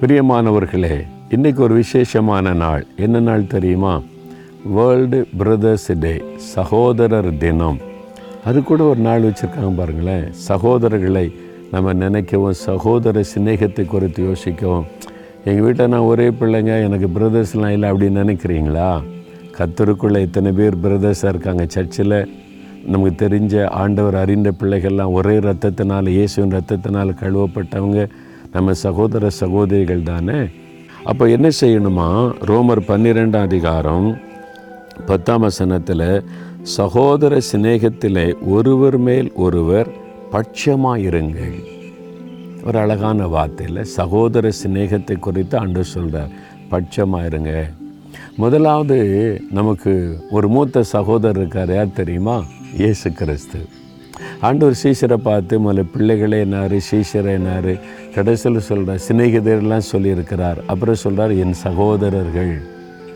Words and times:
பிரியமானவர்களே 0.00 1.06
இன்றைக்கி 1.28 1.56
ஒரு 1.56 1.74
விசேஷமான 1.74 2.52
நாள். 2.52 2.86
என்ன 2.96 3.20
நாள் 3.20 3.46
தெரியுமா? 3.46 4.00
வேர்ல்டு 4.64 5.26
பிரதர்ஸ் 5.38 5.92
டே 6.00 6.22
சகோதரர் 6.36 7.36
தினம். 7.36 7.78
அது 8.44 8.62
கூட 8.62 8.84
ஒரு 8.84 9.00
நாள் 9.00 9.22
வச்சுருக்காங்க 9.22 9.76
பாருங்களேன். 9.76 10.24
சகோதரர்களை 10.48 11.32
நம்ம 11.70 11.94
நினைக்கவும் 11.94 12.50
சகோதர 12.50 13.22
சிநேகத்தை 13.34 13.86
குறித்து 13.86 14.22
யோசிக்கவும். 14.22 14.84
எங்கள் 15.44 15.62
வீட்டில் 15.62 15.88
நான் 15.88 16.00
ஒரே 16.00 16.28
பிள்ளைங்க 16.28 16.82
எனக்கு 16.82 17.08
பிரதர்ஸ்லாம் 17.14 17.68
இல்லை 17.68 17.90
அப்படின்னு 17.90 18.20
நினைக்கிறீங்களா? 18.24 19.02
கத்தருக்குள்ளே 19.58 20.20
இத்தனை 20.20 20.52
பேர் 20.52 20.76
பிரதர்ஸாக 20.76 21.28
இருக்காங்க 21.28 21.64
சர்ச்சில்? 21.68 22.30
நமக்கு 22.86 23.28
தெரிஞ்ச 23.28 23.68
ஆண்டவர் 23.68 24.14
அறிந்த 24.14 24.52
பிள்ளைகள்லாம் 24.60 25.12
ஒரே 25.12 25.38
ரத்தத்தினால் 25.38 26.08
இயேசுவின் 26.08 26.60
ரத்தத்தினால் 26.60 27.14
கழுவப்பட்டவங்க. 27.22 28.08
நம்ம 28.52 28.72
சகோதர 28.72 29.30
சகோதரிகள் 29.30 30.02
தானே? 30.02 30.48
அப்போ 31.04 31.28
என்ன 31.28 31.48
செய்யணுமா? 31.60 32.32
ரோமர் 32.44 32.80
பன்னிரெண்டாம் 32.88 33.40
அதிகாரம் 33.40 34.18
பத்தாம் 35.06 35.40
வசனத்தில் 35.40 36.24
சகோதர 36.62 37.40
சிநேகத்திலே 37.52 38.34
ஒருவர் 38.46 38.98
மேல் 38.98 39.32
ஒருவர் 39.34 39.88
பட்சமாயிருங்கள். 40.32 41.64
ஒரு 42.64 42.78
அழகான 42.78 43.26
வார்த்தையில் 43.26 43.82
சகோதர 43.82 44.50
சிநேகத்தை 44.66 45.18
குறித்து 45.18 45.58
அன்று 45.58 45.84
சொல்கிறார் 45.84 46.30
பட்சமாயிருங்க. 46.70 47.62
முதலாவது 48.36 48.98
நமக்கு 49.50 50.20
ஒரு 50.30 50.48
மூத்த 50.48 50.82
சகோதரர் 50.82 51.36
இருக்கார் 51.36 51.74
யார் 51.74 51.92
தெரியுமா? 51.92 52.42
இயேசு 52.76 53.12
கிறிஸ்து. 53.12 53.58
ஆண்டவர் 54.40 54.78
சீசரை 54.82 55.14
பார்த்து 55.14 55.60
முதல்ல 55.60 55.84
பிள்ளைகளே 55.92 56.40
என்னார் 56.40 56.76
சீசரை 56.90 57.32
என்னார். 57.38 57.72
கடைசியில் 58.14 58.60
சொல்கிறார் 58.60 59.04
சிநேகிதர்லாம் 59.08 59.88
சொல்லியிருக்கிறார். 59.92 60.58
அப்புறம் 60.66 60.94
சொல்கிறார் 60.94 61.30
என் 61.30 61.52
சகோதரர்கள். 61.52 62.52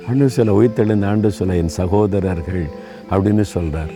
ஆண்டு 0.09 0.29
சொல்ல 0.29 0.57
உயிர்த்தெழுந்த 0.61 1.07
ஆண்டு 1.07 1.31
சொல்ல 1.31 1.57
என் 1.57 1.77
சகோதரர்கள். 1.81 2.65
அப்படின்னு 3.11 3.41
சொல்கிறார் 3.41 3.93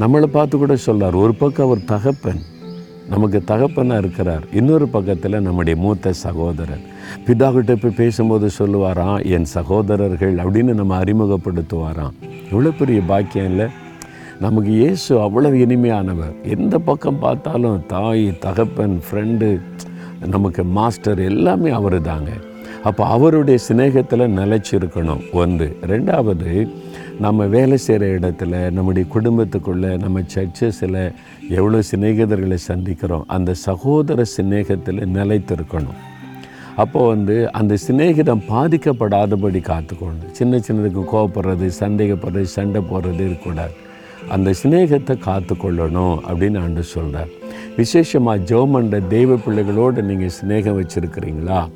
நம்மளை 0.00 0.26
பார்த்து 0.26 0.58
கூட 0.58 0.76
சொல்கிறார் 0.76 1.14
ஒரு 1.14 1.34
பக்கம் 1.34 1.66
அவர் 1.66 1.84
தகப்பன் 1.84 2.40
நமக்கு 3.08 3.44
தகப்பனாக 3.44 3.98
இருக்கிறார். 3.98 4.44
இன்னொரு 4.52 4.88
பக்கத்தில் 4.88 5.40
நம்முடைய 5.40 5.80
மூத்த 5.80 6.12
சகோதரர். 6.12 6.82
பிதாகிட்ட 7.26 7.74
போய் 7.74 7.98
பேசும்போது 8.00 8.50
சொல்லுவாராம் 8.58 9.24
என் 9.24 9.44
சகோதரர்கள். 9.44 10.34
அப்படின்னு 10.34 10.74
நம்ம 10.80 10.98
அறிமுகப்படுத்துவாராம். 11.00 12.16
எவ்வளோ 12.50 12.70
பெரிய 12.78 13.00
பாக்கியம் 13.00 13.46
இல்லை. 13.46 13.66
நமக்கு 14.42 14.70
இயேசு 14.70 15.20
அவ்வளவு 15.20 15.56
இனிமையானவர். 15.56 16.34
எந்த 16.42 16.78
பக்கம் 16.78 17.18
பார்த்தாலும் 17.18 17.80
தாய் 17.86 18.38
தகப்பன் 18.38 19.02
ஃப்ரெண்டு 19.06 19.60
நமக்கு 20.26 20.64
மாஸ்டர் 20.64 21.18
எல்லாமே 21.18 21.70
அவர் 21.70 21.96
தாங்க 22.02 22.30
அப்போ 22.82 23.06
அவருடைய 23.06 23.58
சிநேகத்தில் 23.68 24.24
நிலச்சிருக்கணும். 24.38 25.32
ஒன்று. 25.32 25.76
ரெண்டாவது 25.86 26.70
நம்ம 27.18 27.46
வேலை 27.46 27.76
செய்கிற 27.76 28.06
இடத்துல 28.18 28.70
நம்முடைய 28.70 29.08
குடும்பத்துக்குள்ளே 29.14 29.98
நம்ம 29.98 30.22
சர்ச்சஸில் 30.34 31.12
எவ்வளோ 31.58 31.80
சிநேகிதர்களை 31.90 32.58
சந்திக்கிறோம். 32.68 33.26
அந்த 33.26 33.54
சகோதர 33.54 34.24
சிநேகத்தில் 34.36 35.02
நிலைத்திருக்கணும். 35.18 36.00
அப்போ 36.76 37.06
வந்து 37.06 37.52
அந்த 37.52 37.76
சிநேகிதம் 37.86 38.46
பாதிக்கப்படாதபடி 38.48 39.62
காத்துக்கொள்ளணும். 39.70 40.32
சின்ன 40.32 40.62
சின்னதுக்கு 40.68 41.04
கோவப்படுறது 41.14 41.70
சந்தேகப்படுறது 41.80 42.42
சண்டை 42.42 42.82
போடுறது 42.90 43.22
இருக்கக்கூடாது. 43.28 43.76
அந்த 44.28 44.50
சிநேகத்தை 44.62 45.14
காத்துக்கொள்ளணும் 45.26 46.16
அப்படின்னு 46.28 46.60
ஆண்டு 46.60 46.82
சொல்கிறார் 46.82 47.28
விசேஷமாக 47.76 48.44
ஜோமண்ட 48.44 49.06
தெய்வ 49.08 49.36
பிள்ளைகளோடு 49.36 50.02
நீங்கள் 50.02 50.36
சிநேகம் 50.40 50.80
வச்சுருக்கிறீங்களா? 50.80 51.68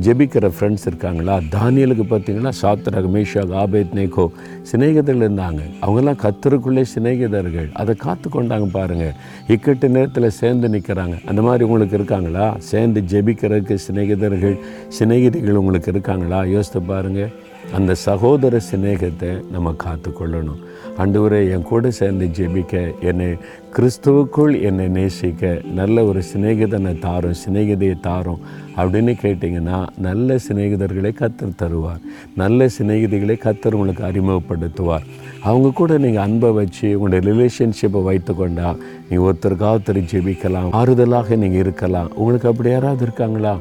ஜெபிக்கிற 0.00 0.50
ஃப்ரெண்ட்ஸ் 0.58 0.86
இருக்காங்களா? 0.86 1.40
தானியலுக்கு 1.50 2.04
பார்த்தீங்கன்னா 2.10 2.52
சாத்ரக் 2.62 3.08
மேஷா 3.14 3.52
ஆபேத் 3.52 3.94
நேகோ 3.94 4.28
சிநேகிதர்கள் 4.72 5.24
இருந்தாங்க. 5.28 5.60
அவங்கெல்லாம் 5.82 6.18
கத்தருக்குள்ளே 6.24 6.84
சிநேகிதர்கள். 6.94 7.72
அதை 7.72 7.94
காத்து 7.94 8.28
கொண்டாங்க 8.28 8.70
பாருங்கள் 8.70 9.12
இக்கட்டு 9.48 9.88
நேரத்தில் 9.88 10.30
சேர்ந்து 10.30 10.68
நிற்கிறாங்க 10.68 11.26
அந்த 11.26 11.42
மாதிரி 11.42 11.64
உங்களுக்கு 11.64 11.94
இருக்காங்களா? 11.94 12.56
சேர்ந்து 12.58 13.00
ஜெபிக்கிறதுக்கு 13.00 13.78
சிநேகிதர்கள் 13.88 14.58
சிநேகிதிகள் 14.98 15.60
உங்களுக்கு 15.62 15.90
இருக்காங்களா? 15.90 16.44
யோசித்து 16.44 16.82
பாருங்கள் 16.82 17.32
அந்த 17.76 17.92
சகோதர 18.08 18.60
சிநேகத்தை 18.70 19.30
நம்ம 19.54 19.74
காத்துக்கொள்ளணும். 19.84 20.60
ஆண்டவரே 21.02 21.38
என் 21.54 21.68
கூட 21.68 21.90
சேர்ந்து 21.98 22.26
ஜெபிக்க 22.38 22.80
என்னை 23.08 23.28
கிறிஸ்துவுக்குள் 23.76 24.54
என்னை 24.68 24.86
நேசிக்க 24.96 25.52
நல்ல 25.78 26.04
ஒரு 26.04 26.22
சிநேகிதனை 26.32 26.92
தாரும் 26.98 27.38
சிநேகிதையை 27.42 27.96
தாரும் 28.00 28.42
அப்படின்னு 28.76 29.12
கேட்டிங்கன்னா 29.22 29.78
நல்ல 30.06 30.36
சிநேகிதர்களை 30.48 31.12
கத்தர் 31.20 31.58
தருவார். 31.62 32.02
நல்ல 32.42 32.68
சிநேகிதிகளை 32.78 33.36
கத்தர் 33.46 33.76
உங்களுக்கு 33.78 34.04
அறிமுகப்படுத்துவார். 34.10 35.06
அவங்க 35.48 35.70
கூட 35.80 35.98
நீங்கள் 35.98 36.24
அன்பை 36.26 36.50
வச்சு 36.60 36.88
உங்களுடைய 36.98 37.22
ரிலேஷன்ஷிப்பை 37.30 38.02
வைத்து 38.10 38.34
கொண்டா 38.34 38.68
நீங்கள் 39.08 39.26
ஒருத்தருக்காக 39.28 39.72
ஒருத்தர் 39.78 40.02
ஜெபிக்கலாம் 40.12 40.70
ஆறுதலாக 40.82 41.36
நீங்கள் 41.44 41.64
இருக்கலாம். 41.66 42.10
உங்களுக்கு 42.20 42.50
அப்படி 42.52 42.70
யாராவது 42.70 43.04
இருக்காங்களா? 43.08 43.54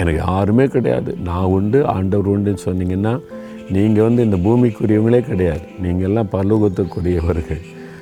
எனக்கு 0.00 0.20
யாருமே 0.26 0.64
கிடையாது. 0.66 1.10
நான் 1.28 1.50
உண்டு 1.56 1.78
ஆண்டவர் 1.96 2.30
உண்டுன்னு 2.32 2.64
சொன்னீங்கன்னா 2.68 3.14
நீங்கள் 3.70 4.04
வந்து 4.04 4.24
இந்த 4.24 4.36
பூமிக்குரியவங்களே 4.36 5.20
கிடையாது. 5.20 5.60
நீங்கள்லாம் 5.82 6.26
பரலோகத்துக்குரியவர்கள். 6.32 7.60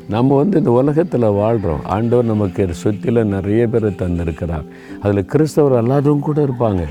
நம்ம 0.09 0.37
வந்து 0.37 0.59
இந்த 0.59 0.71
உலகத்தில் 0.71 1.21
வாழ்கிறோம் 1.21 1.85
ஆண்டவர் 1.85 2.25
நமக்கு 2.25 2.69
சுற்றில 2.85 3.25
நிறைய 3.25 3.67
பேர் 3.67 3.85
தந்திருக்கிறார். 3.85 4.65
அதில் 5.03 5.25
கிறிஸ்தவர் 5.25 5.85
அல்லாதவங்க 5.85 6.19
கூட 6.19 6.45
இருப்பாங்க. 6.45 6.87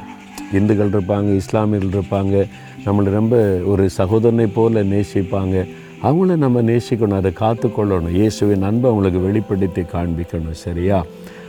இந்துக்கள் 0.53 0.89
இருப்பாங்க 0.89 1.35
இஸ்லாமியர்கள் 1.35 2.01
இருப்பாங்க. 2.01 2.47
நம்மளை 2.85 3.03
ரொம்ப 3.03 3.37
ஒரு 3.65 3.89
சகோதரனை 3.89 4.47
போல் 4.47 4.73
நேசிப்பாங்க. 4.73 5.67
அவங்கள 6.03 6.37
நம்ம 6.37 6.61
நேசிக்கணும் 6.61 7.13
அதை 7.13 7.31
காத்துக்கொள்ளணும். 7.39 8.09
இயேசுவின் 8.09 8.61
அன்பை 8.61 8.91
அவங்களுக்கு 8.91 9.19
வெளிப்படுத்தி 9.19 9.81
காண்பிக்கணும் 9.81 10.51
சரியா? 10.51 11.05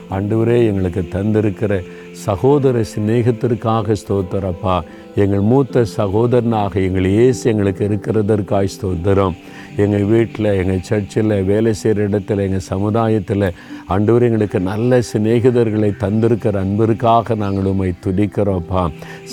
ஆண்டவரே 0.09 0.65
எங்களுக்கு 0.65 1.07
தந்திருக்கிற 1.11 1.83
சகோதர 2.25 2.77
சிநேகத்திற்காக 2.93 3.95
ஸ்தோத்திரப்பா. 4.01 4.75
எங்கள் 5.23 5.45
மூத்த 5.51 5.83
சகோதரனாக 5.97 6.73
எங்கள் 6.87 7.07
இயேசு 7.17 7.43
எங்களுக்கு 7.51 7.83
இருக்கிறதற்காய் 7.89 8.73
ஸ்தோத்திரம். 8.75 9.35
எங்கள் 9.83 10.05
வீட்டில் 10.11 10.49
எங்கள் 10.59 10.85
சர்ச்சில் 10.89 11.33
வேலை 11.49 11.71
செய்கிற 11.79 12.05
இடத்துல 12.07 12.45
எங்கள் 12.47 12.67
சமுதாயத்தில் 12.73 13.47
ஆண்டவர் 13.93 14.25
எங்களுக்கு 14.27 14.59
நல்ல 14.69 14.99
சிநேகிதர்களை 15.11 15.89
தந்திருக்கிற 16.03 16.55
அன்பிற்காக 16.63 17.35
நாங்கள் 17.43 17.67
உண்மை 17.71 17.89
துடிக்கிறோப்பா 18.05 18.83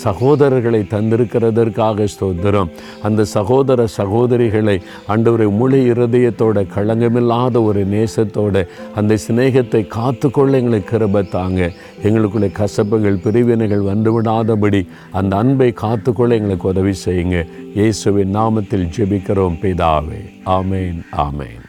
சகோதரர்களை 0.03 0.81
தந்திருக்கிறதற்காக 0.93 2.07
ஸ்தோத்திரம். 2.15 2.71
அந்த 3.07 3.25
சகோதர 3.35 3.87
சகோதரிகளை 3.97 4.77
ஆண்டவரை 5.13 5.47
முழு 5.61 5.79
இருதயத்தோட 5.93 6.65
களங்கமில்லாத 6.75 7.63
ஒரு 7.69 7.83
நேசத்தோட 7.95 8.65
அந்த 9.01 9.17
சிநேகத்தை 9.27 9.83
காத்துக்கொள்ள 9.97 10.53
எங்களுக்கு 10.61 10.91
கிருப 10.93 11.25
தாங்க. 11.37 11.71
எங்களுக்குள்ளே 12.07 12.51
கசப்புகள் 12.75 13.21
பிரிவினைகள் 13.21 13.81
வந்துவிடாதபடி 13.81 14.87
அந்த 15.11 15.35
அன்பை 15.35 15.71
காத்துக்கொள்ள 15.71 16.35
எங்களுக்கு 16.35 16.67
உதவி 16.67 16.93
செய்யுங்க. 17.05 17.45
இயேசுவின் 17.75 18.35
நாமத்தில் 18.35 18.89
ஜெபிக்கிறோம் 18.97 19.57
பிதாவே. 19.61 20.21
ஆமேன் 20.45 21.01
ஆமேன். 21.17 21.61